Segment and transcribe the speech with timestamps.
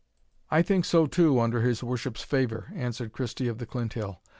[0.49, 4.17] "I think so too, under his worship's favour," answered Christie of the Clinthill.